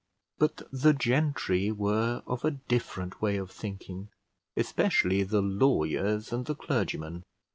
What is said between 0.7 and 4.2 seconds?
the gentry were of a different way of thinking,